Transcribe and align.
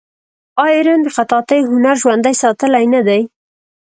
آیا 0.63 0.75
ایران 0.77 0.99
د 1.03 1.07
خطاطۍ 1.15 1.59
هنر 1.71 1.95
ژوندی 2.01 2.35
ساتلی 2.43 2.85
نه 2.93 3.01
دی؟ 3.07 3.21